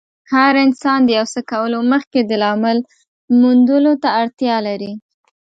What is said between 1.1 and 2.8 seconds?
يو څه کولو مخکې د لامل